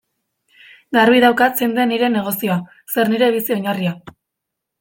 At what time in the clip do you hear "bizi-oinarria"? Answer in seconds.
3.37-3.97